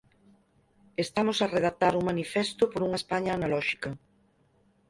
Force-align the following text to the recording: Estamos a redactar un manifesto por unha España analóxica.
Estamos 1.05 1.37
a 1.39 1.51
redactar 1.55 1.93
un 1.99 2.07
manifesto 2.11 2.63
por 2.71 2.81
unha 2.87 2.99
España 3.01 3.31
analóxica. 3.37 3.89